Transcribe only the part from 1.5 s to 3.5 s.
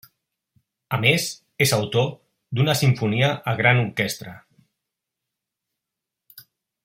és autor, d'una simfonia